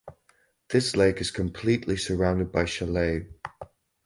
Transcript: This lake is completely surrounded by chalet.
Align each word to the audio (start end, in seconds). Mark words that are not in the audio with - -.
This 0.69 0.95
lake 0.95 1.21
is 1.21 1.29
completely 1.29 1.95
surrounded 1.95 2.51
by 2.51 2.65
chalet. 2.65 3.27